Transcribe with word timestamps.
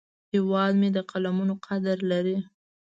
هیواد 0.31 0.73
مې 0.81 0.89
د 0.95 0.97
قلمونو 1.11 1.53
قدر 1.65 1.97
لري 2.11 2.37